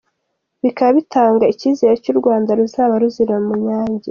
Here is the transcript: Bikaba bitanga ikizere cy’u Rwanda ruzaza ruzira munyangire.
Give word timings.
Bikaba 0.63 0.91
bitanga 0.97 1.43
ikizere 1.53 1.93
cy’u 2.03 2.15
Rwanda 2.19 2.49
ruzaza 2.59 2.95
ruzira 3.01 3.35
munyangire. 3.47 3.99